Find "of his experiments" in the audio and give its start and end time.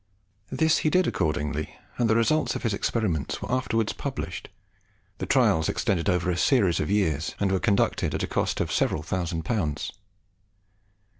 2.55-3.39